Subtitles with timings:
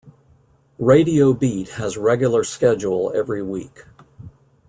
[0.79, 3.83] Radio Beat has regular schedule every week.